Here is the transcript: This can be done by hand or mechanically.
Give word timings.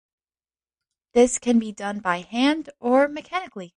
This 1.13 1.37
can 1.37 1.59
be 1.59 1.71
done 1.71 1.99
by 1.99 2.21
hand 2.21 2.71
or 2.79 3.07
mechanically. 3.07 3.69